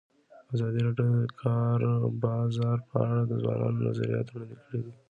ازادي 0.53 0.79
راډیو 0.87 1.07
د 1.13 1.19
د 1.27 1.31
کار 1.41 1.79
بازار 2.23 2.77
په 2.89 2.95
اړه 3.09 3.23
د 3.25 3.31
ځوانانو 3.43 3.85
نظریات 3.87 4.27
وړاندې 4.29 4.57
کړي. 4.65 4.89